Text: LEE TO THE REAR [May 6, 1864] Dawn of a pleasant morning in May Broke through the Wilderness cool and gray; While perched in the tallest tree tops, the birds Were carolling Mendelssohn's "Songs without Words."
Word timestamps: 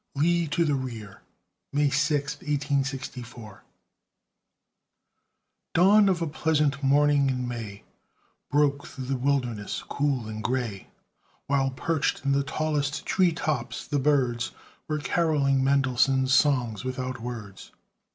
LEE 0.15 0.47
TO 0.47 0.65
THE 0.65 0.73
REAR 0.73 1.21
[May 1.71 1.91
6, 1.91 2.37
1864] 2.37 3.61
Dawn 5.75 6.09
of 6.09 6.23
a 6.23 6.27
pleasant 6.27 6.81
morning 6.81 7.29
in 7.29 7.47
May 7.47 7.83
Broke 8.49 8.87
through 8.87 9.05
the 9.05 9.15
Wilderness 9.15 9.83
cool 9.87 10.27
and 10.27 10.43
gray; 10.43 10.87
While 11.45 11.69
perched 11.69 12.25
in 12.25 12.31
the 12.31 12.41
tallest 12.41 13.05
tree 13.05 13.31
tops, 13.31 13.85
the 13.85 13.99
birds 13.99 14.53
Were 14.87 14.97
carolling 14.97 15.63
Mendelssohn's 15.63 16.33
"Songs 16.33 16.83
without 16.83 17.21
Words." 17.21 17.71